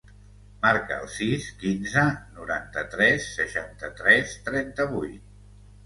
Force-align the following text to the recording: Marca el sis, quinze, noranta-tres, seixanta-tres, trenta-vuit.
Marca 0.61 0.97
el 1.01 1.11
sis, 1.15 1.51
quinze, 1.65 2.07
noranta-tres, 2.39 3.31
seixanta-tres, 3.39 4.37
trenta-vuit. 4.51 5.33